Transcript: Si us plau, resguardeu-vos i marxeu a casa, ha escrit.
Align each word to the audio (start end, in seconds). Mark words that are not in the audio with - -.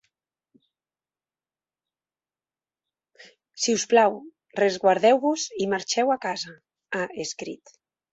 Si 3.65 3.75
us 3.79 3.85
plau, 3.91 4.17
resguardeu-vos 4.61 5.45
i 5.65 5.69
marxeu 5.75 6.11
a 6.15 6.17
casa, 6.25 6.55
ha 6.95 7.03
escrit. 7.27 7.77